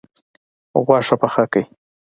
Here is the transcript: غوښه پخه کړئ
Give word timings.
غوښه 0.85 1.15
پخه 1.21 1.43
کړئ 1.51 1.63